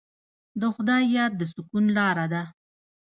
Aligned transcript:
د 0.59 0.61
خدای 0.75 1.03
یاد 1.17 1.31
د 1.39 1.41
سکون 1.53 1.85
لاره 1.97 2.25
ده. 2.33 2.43